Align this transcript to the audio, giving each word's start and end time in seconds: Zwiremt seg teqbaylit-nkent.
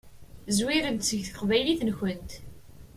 Zwiremt 0.57 1.05
seg 1.09 1.19
teqbaylit-nkent. 1.27 2.29